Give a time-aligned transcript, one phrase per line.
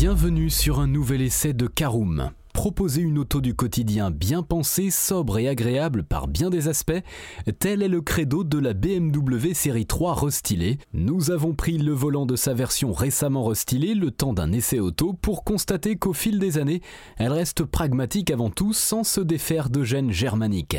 [0.00, 2.30] Bienvenue sur un nouvel essai de Caroom.
[2.54, 7.02] Proposer une auto du quotidien bien pensée, sobre et agréable par bien des aspects,
[7.58, 10.78] tel est le credo de la BMW série 3 restylée.
[10.92, 15.14] Nous avons pris le volant de sa version récemment restylée le temps d'un essai auto
[15.14, 16.80] pour constater qu'au fil des années,
[17.16, 20.78] elle reste pragmatique avant tout sans se défaire de gènes germaniques.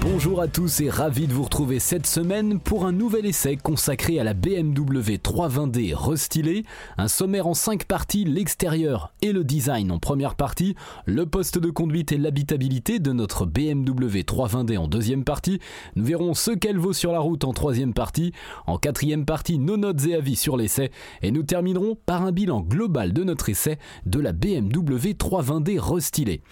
[0.00, 4.18] Bonjour à tous et ravi de vous retrouver cette semaine pour un nouvel essai consacré
[4.18, 6.64] à la BMW 320D restylée,
[6.96, 10.74] un sommaire en 5 parties, l'extérieur et le design en première partie,
[11.06, 15.60] le poste de conduite et l'habitabilité de notre BMW 320D en deuxième partie,
[15.96, 18.32] nous verrons ce qu'elle vaut sur la route en troisième partie,
[18.66, 20.90] en quatrième partie nos notes et avis sur l'essai.
[21.22, 26.42] Et nous terminerons par un bilan global de notre essai de la BMW 320D restylée.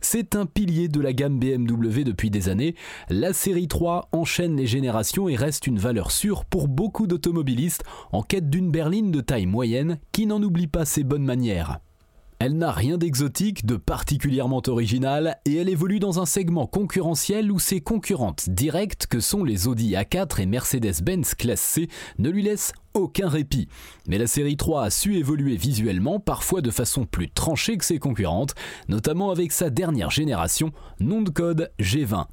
[0.00, 2.74] C'est un pilier de la gamme BMW depuis des années,
[3.08, 8.22] la série 3 enchaîne les générations et reste une valeur sûre pour beaucoup d'automobilistes en
[8.22, 11.80] quête d'une berline de taille moyenne qui n'en oublie pas ses bonnes manières.
[12.42, 17.58] Elle n'a rien d'exotique, de particulièrement original, et elle évolue dans un segment concurrentiel où
[17.58, 21.88] ses concurrentes directes, que sont les Audi A4 et Mercedes-Benz classe C,
[22.18, 23.68] ne lui laissent aucun répit.
[24.08, 27.98] Mais la série 3 a su évoluer visuellement, parfois de façon plus tranchée que ses
[27.98, 28.54] concurrentes,
[28.88, 32.24] notamment avec sa dernière génération, nom de code G20.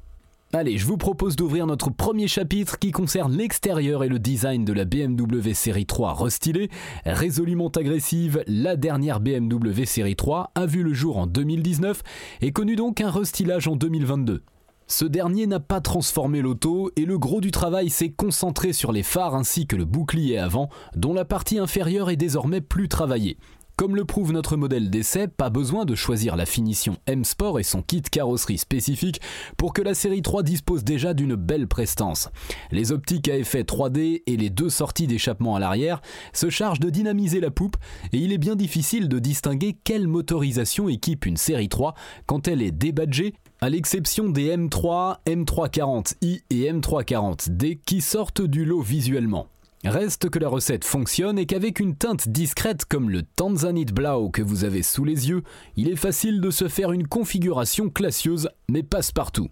[0.54, 4.72] Allez, je vous propose d'ouvrir notre premier chapitre qui concerne l'extérieur et le design de
[4.72, 6.70] la BMW série 3 restylée.
[7.04, 12.02] Résolument agressive, la dernière BMW série 3 a vu le jour en 2019
[12.40, 14.42] et connu donc un restylage en 2022.
[14.86, 19.02] Ce dernier n'a pas transformé l'auto et le gros du travail s'est concentré sur les
[19.02, 23.36] phares ainsi que le bouclier avant, dont la partie inférieure est désormais plus travaillée.
[23.78, 27.80] Comme le prouve notre modèle d'essai, pas besoin de choisir la finition M-Sport et son
[27.80, 29.20] kit carrosserie spécifique
[29.56, 32.28] pour que la série 3 dispose déjà d'une belle prestance.
[32.72, 36.02] Les optiques à effet 3D et les deux sorties d'échappement à l'arrière
[36.32, 37.76] se chargent de dynamiser la poupe
[38.12, 41.94] et il est bien difficile de distinguer quelle motorisation équipe une série 3
[42.26, 48.82] quand elle est débadgée à l'exception des M3, M340i et M340D qui sortent du lot
[48.82, 49.46] visuellement.
[49.84, 54.42] Reste que la recette fonctionne et qu'avec une teinte discrète comme le Tanzanite Blau que
[54.42, 55.44] vous avez sous les yeux,
[55.76, 59.48] il est facile de se faire une configuration classieuse mais passe-partout.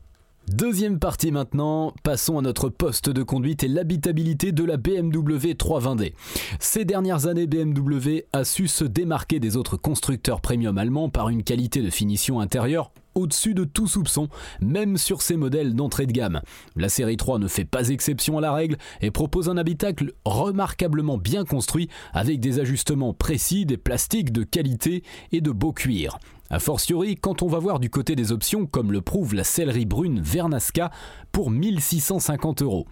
[0.49, 6.13] Deuxième partie maintenant, passons à notre poste de conduite et l'habitabilité de la BMW 320D.
[6.61, 11.43] Ces dernières années, BMW a su se démarquer des autres constructeurs premium allemands par une
[11.45, 14.29] qualité de finition intérieure au-dessus de tout soupçon,
[14.61, 16.41] même sur ses modèles d'entrée de gamme.
[16.77, 21.19] La série 3 ne fait pas exception à la règle et propose un habitacle remarquablement
[21.19, 26.19] bien construit avec des ajustements précis, des plastiques de qualité et de beau cuir.
[26.51, 29.85] A fortiori, quand on va voir du côté des options, comme le prouve la sellerie
[29.85, 30.91] brune Vernasca
[31.33, 32.87] pour 1650 euros.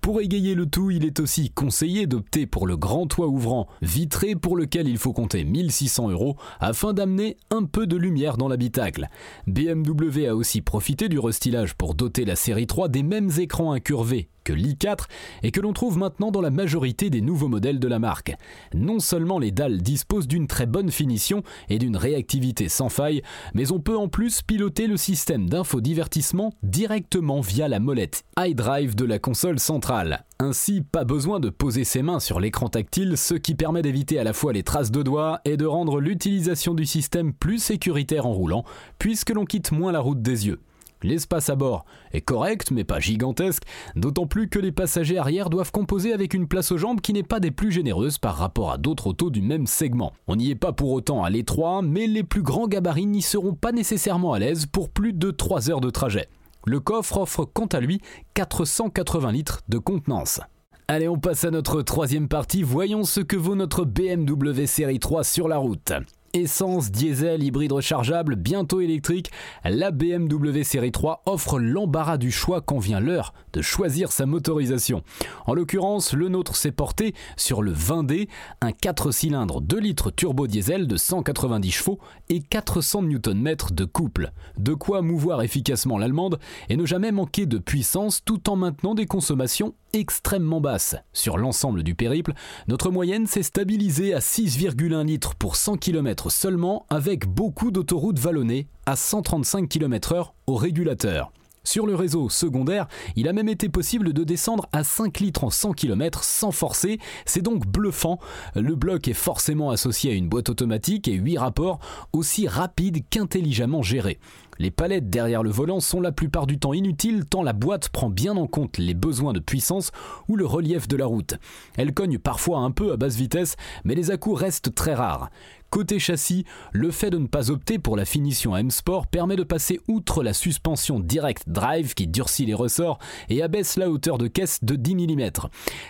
[0.00, 4.34] Pour égayer le tout, il est aussi conseillé d'opter pour le grand toit ouvrant vitré
[4.34, 9.08] pour lequel il faut compter 1600 euros afin d'amener un peu de lumière dans l'habitacle.
[9.46, 14.28] BMW a aussi profité du restylage pour doter la série 3 des mêmes écrans incurvés
[14.48, 15.04] que l'i4
[15.42, 18.34] et que l'on trouve maintenant dans la majorité des nouveaux modèles de la marque.
[18.74, 23.20] Non seulement les dalles disposent d'une très bonne finition et d'une réactivité sans faille,
[23.52, 29.04] mais on peut en plus piloter le système d'infodivertissement directement via la molette iDrive de
[29.04, 30.24] la console centrale.
[30.38, 34.24] Ainsi, pas besoin de poser ses mains sur l'écran tactile, ce qui permet d'éviter à
[34.24, 38.32] la fois les traces de doigts et de rendre l'utilisation du système plus sécuritaire en
[38.32, 38.64] roulant,
[38.98, 40.60] puisque l'on quitte moins la route des yeux.
[41.02, 43.62] L'espace à bord est correct mais pas gigantesque,
[43.94, 47.22] d'autant plus que les passagers arrière doivent composer avec une place aux jambes qui n'est
[47.22, 50.12] pas des plus généreuses par rapport à d'autres autos du même segment.
[50.26, 53.54] On n'y est pas pour autant à l'étroit, mais les plus grands gabarits n'y seront
[53.54, 56.28] pas nécessairement à l'aise pour plus de 3 heures de trajet.
[56.66, 58.00] Le coffre offre quant à lui
[58.34, 60.40] 480 litres de contenance.
[60.88, 65.22] Allez, on passe à notre troisième partie, voyons ce que vaut notre BMW série 3
[65.22, 65.92] sur la route
[66.34, 69.30] essence, diesel, hybride rechargeable, bientôt électrique,
[69.64, 75.02] la BMW série 3 offre l'embarras du choix quand vient l'heure de choisir sa motorisation.
[75.46, 78.28] En l'occurrence, le nôtre s'est porté sur le 20D,
[78.60, 81.98] un 4 cylindres 2 litres turbo diesel de 190 chevaux
[82.28, 84.32] et 400 Nm de couple.
[84.58, 86.38] De quoi mouvoir efficacement l'allemande
[86.68, 90.96] et ne jamais manquer de puissance tout en maintenant des consommations extrêmement basse.
[91.12, 92.32] Sur l'ensemble du périple,
[92.66, 98.68] notre moyenne s'est stabilisée à 6,1 litres pour 100 km seulement avec beaucoup d'autoroutes vallonnées
[98.86, 101.32] à 135 km/h au régulateur.
[101.68, 105.50] Sur le réseau secondaire, il a même été possible de descendre à 5 litres en
[105.50, 108.18] 100 km sans forcer, c'est donc bluffant.
[108.54, 111.78] Le bloc est forcément associé à une boîte automatique et 8 rapports
[112.14, 114.18] aussi rapides qu'intelligemment gérés.
[114.58, 118.08] Les palettes derrière le volant sont la plupart du temps inutiles tant la boîte prend
[118.08, 119.92] bien en compte les besoins de puissance
[120.26, 121.34] ou le relief de la route.
[121.76, 125.30] Elle cogne parfois un peu à basse vitesse, mais les à restent très rares.
[125.70, 129.80] Côté châssis, le fait de ne pas opter pour la finition M-Sport permet de passer
[129.86, 132.98] outre la suspension Direct Drive qui durcit les ressorts
[133.28, 135.30] et abaisse la hauteur de caisse de 10 mm.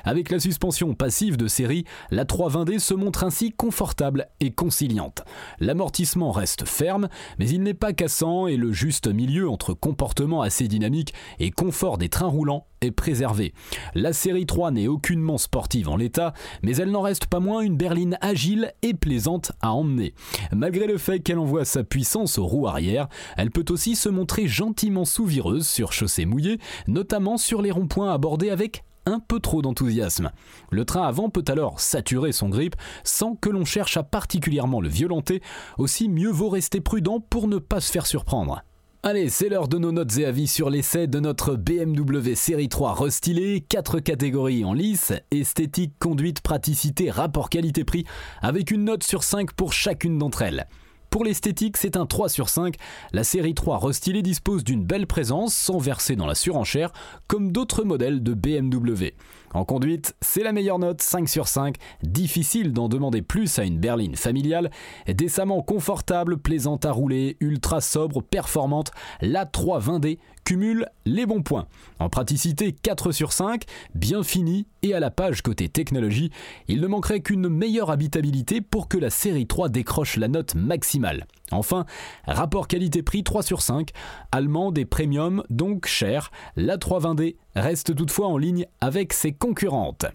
[0.02, 5.22] Avec la suspension passive de série, la 320D se montre ainsi confortable et conciliante.
[5.60, 7.08] L'amortissement reste ferme,
[7.38, 11.98] mais il n'est pas cassant et le juste milieu entre comportement assez dynamique et confort
[11.98, 13.52] des trains roulants est préservé.
[13.94, 16.32] La série 3 n'est aucunement sportive en l'état,
[16.62, 20.14] mais elle n'en reste pas moins une berline agile et plaisante emmener.
[20.52, 24.46] Malgré le fait qu'elle envoie sa puissance aux roues arrière, elle peut aussi se montrer
[24.48, 30.30] gentiment souvireuse sur chaussée mouillée, notamment sur les ronds-points abordés avec un peu trop d'enthousiasme.
[30.70, 34.88] Le train avant peut alors saturer son grip sans que l'on cherche à particulièrement le
[34.88, 35.42] violenter,
[35.78, 38.62] aussi mieux vaut rester prudent pour ne pas se faire surprendre.
[39.10, 42.92] Allez, c'est l'heure de nos notes et avis sur l'essai de notre BMW Série 3
[42.92, 48.04] restylé, 4 catégories en lice, esthétique, conduite, praticité, rapport qualité-prix,
[48.42, 50.66] avec une note sur 5 pour chacune d'entre elles.
[51.10, 52.74] Pour l'esthétique, c'est un 3 sur 5.
[53.12, 56.92] La série 3 restylée dispose d'une belle présence sans verser dans la surenchère,
[57.26, 59.14] comme d'autres modèles de BMW.
[59.54, 61.76] En conduite, c'est la meilleure note, 5 sur 5.
[62.02, 64.70] Difficile d'en demander plus à une berline familiale.
[65.06, 68.90] Décemment confortable, plaisante à rouler, ultra sobre, performante,
[69.22, 71.66] la 320D cumule les bons points.
[71.98, 73.64] En praticité 4 sur 5,
[73.94, 76.30] bien fini et à la page côté technologie,
[76.68, 81.26] il ne manquerait qu'une meilleure habitabilité pour que la série 3 décroche la note maximale.
[81.50, 81.84] Enfin,
[82.26, 83.90] rapport qualité-prix 3 sur 5,
[84.32, 90.06] allemande et premium, donc cher, la 320D reste toutefois en ligne avec ses concurrentes.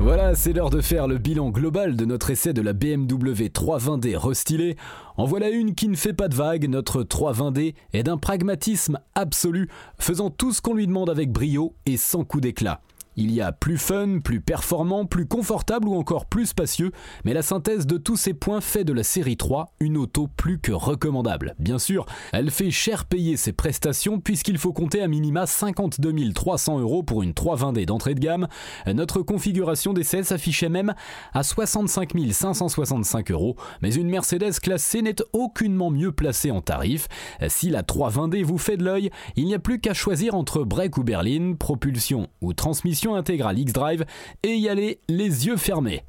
[0.00, 4.16] Voilà, c'est l'heure de faire le bilan global de notre essai de la BMW 320D
[4.16, 4.76] restylée.
[5.16, 9.68] En voilà une qui ne fait pas de vagues, notre 320D est d'un pragmatisme absolu,
[9.98, 12.80] faisant tout ce qu'on lui demande avec brio et sans coup d'éclat.
[13.16, 16.90] Il y a plus fun, plus performant, plus confortable ou encore plus spacieux,
[17.24, 20.58] mais la synthèse de tous ces points fait de la série 3 une auto plus
[20.58, 21.54] que recommandable.
[21.58, 26.80] Bien sûr, elle fait cher payer ses prestations puisqu'il faut compter à minima 52 300
[26.80, 28.48] euros pour une 320D d'entrée de gamme.
[28.86, 30.94] Notre configuration d'essai s'affichait même
[31.32, 37.08] à 65 565 euros, mais une Mercedes classe C n'est aucunement mieux placée en tarif.
[37.48, 40.98] Si la 320D vous fait de l'œil, il n'y a plus qu'à choisir entre break
[40.98, 44.04] ou berline, propulsion ou transmission intégrale X-Drive
[44.42, 46.02] et y aller les yeux fermés.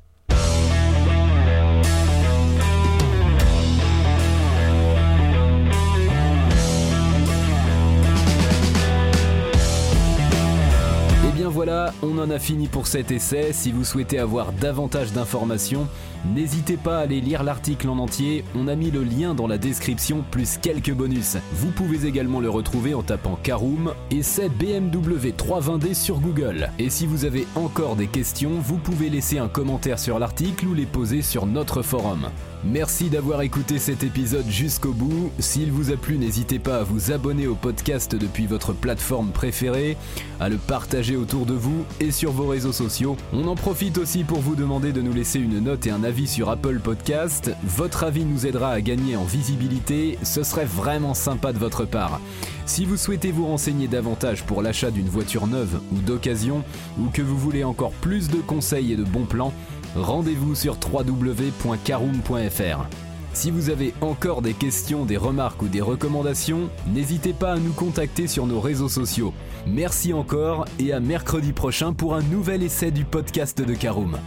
[11.55, 13.53] Voilà, on en a fini pour cet essai.
[13.53, 15.87] Si vous souhaitez avoir davantage d'informations,
[16.33, 19.59] N'hésitez pas à aller lire l'article en entier, on a mis le lien dans la
[19.59, 21.37] description plus quelques bonus.
[21.53, 26.71] Vous pouvez également le retrouver en tapant Caroom et c'est BMW 320D sur Google.
[26.79, 30.73] Et si vous avez encore des questions, vous pouvez laisser un commentaire sur l'article ou
[30.73, 32.29] les poser sur notre forum.
[32.63, 35.29] Merci d'avoir écouté cet épisode jusqu'au bout.
[35.37, 39.97] S'il vous a plu, n'hésitez pas à vous abonner au podcast depuis votre plateforme préférée,
[40.39, 43.17] à le partager autour de vous et sur vos réseaux sociaux.
[43.33, 46.27] On en profite aussi pour vous demander de nous laisser une note et un avis
[46.27, 47.51] sur Apple Podcast.
[47.63, 52.19] Votre avis nous aidera à gagner en visibilité, ce serait vraiment sympa de votre part.
[52.65, 56.63] Si vous souhaitez vous renseigner davantage pour l'achat d'une voiture neuve ou d'occasion,
[56.99, 59.53] ou que vous voulez encore plus de conseils et de bons plans,
[59.95, 62.85] rendez-vous sur www.caroom.fr.
[63.33, 67.73] Si vous avez encore des questions, des remarques ou des recommandations, n'hésitez pas à nous
[67.73, 69.33] contacter sur nos réseaux sociaux.
[69.67, 74.17] Merci encore et à mercredi prochain pour un nouvel essai du podcast de Caroom.